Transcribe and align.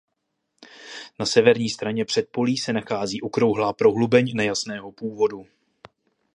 Na 1.19 1.25
severní 1.25 1.69
straně 1.69 2.05
předpolí 2.05 2.57
se 2.57 2.73
nachází 2.73 3.21
okrouhlá 3.21 3.73
prohlubeň 3.73 4.31
nejasného 4.35 4.91
původu. 4.91 5.47